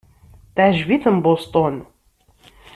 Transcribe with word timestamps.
Teɛjeb-iten 0.55 1.17
Boston. 1.25 1.75